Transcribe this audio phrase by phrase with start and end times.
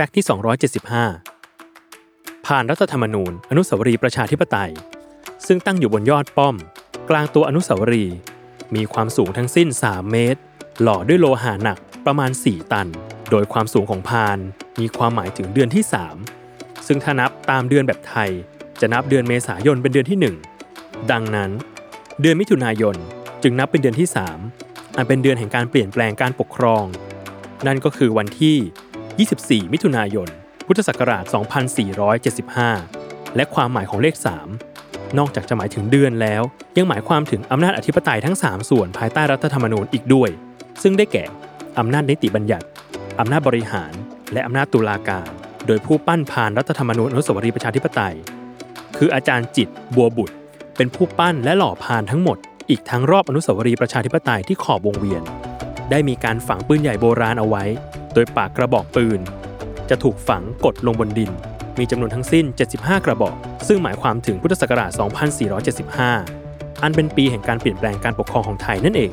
[0.00, 0.26] แฟกต์ที่
[1.34, 4.72] 275 ผ่านรัฐธรรมนูญ อนุสาวรีย์ประชาธิปไตย
[5.46, 6.56] ซึ่งตั้งอยู่บนยอดป้อม
[7.10, 8.16] กลางตัวอนุสาวรีย์
[8.74, 10.40] มีความสูงทั้งสิ้น 3 เมตร
[10.82, 12.88] หล่อด้วยโลหะหนักประมาณ 4 ตัน
[13.30, 14.38] โดยความสูงของพาน
[14.80, 15.84] มีความหมายถึงเดือนที่
[16.34, 18.30] 3 ซึ่งถ้านับตามเดือนแบบไทย
[18.80, 20.18] จะนับเดือนเมษายนเป็นเดือนที่
[20.64, 21.50] 1 ดังนั้น
[22.20, 22.96] เดือนมิถุนายน
[23.42, 24.08] จึงนับเป็นเดือนที่
[24.52, 26.84] 3 อันเป็นเดือนแห่งการเปลี่ยนแปลงการปกครอง
[27.66, 28.58] นั่นก็คือวันที่
[29.18, 30.28] 24 มิถุนายน
[30.66, 31.24] พุทธศักราช
[32.50, 34.14] 2475 และความหมายของเลข
[34.66, 36.42] 3 นอกจากจะหมายถึงเดือนแล้ว
[36.76, 40.30] ยังหมายความถึงอำนาจอธิปไตยทั้ง 3 ส่วนภายใต้รัฐธรรมนูญอีกด้วย
[40.82, 41.24] ซึ่งได้แก่
[41.78, 42.66] อำนาจนิติบัญญัติ
[43.20, 43.92] อำนาจบริหาร
[44.32, 45.30] และอำนาจตุลาการ
[45.66, 48.16] โดยผู้ปั้นผ่านรัฐธรรมนูญอนุสาวรีย์ประชาธิปไตย
[48.96, 50.34] คืออาจารย์จิตบัวบุตร
[50.76, 52.38] เป็นผู้ปั้นและหล่อพานทั้งหมด
[52.70, 55.24] อีกทั้งรอบอนุสาวรีย์ประชาธิปไตยที่ขอบวงเวียน
[55.90, 57.64] ได้มีการฝังปืนใหญ่โบราณเอาไว้
[58.14, 59.20] โดยปากกระบอกปืน
[59.90, 61.30] จะถูกฝังกดลงบนดิน
[61.78, 63.36] มีจำนวนทั้งสิ้น 75 กระบอก
[63.68, 64.90] ซึ่งหมายความถึงพุทธศักราช
[66.06, 69.10] 2475 อันเป็นปีแห่งการเปลี่ยนแปลงการปกครองของไทยนั่นเอง